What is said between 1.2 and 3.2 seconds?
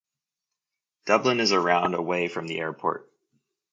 is around away from the airport.